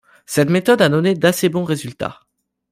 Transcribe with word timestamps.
Cette 0.25 0.49
méthode 0.49 0.81
a 0.81 0.89
donné 0.89 1.13
d'assez 1.13 1.47
bons 1.47 1.63
résultats. 1.63 2.21